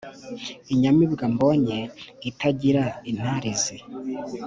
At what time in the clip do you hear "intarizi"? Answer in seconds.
3.09-3.77